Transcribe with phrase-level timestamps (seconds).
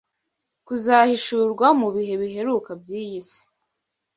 [0.65, 3.41] kuzahishurwa mu bihe biheruka by’iyi si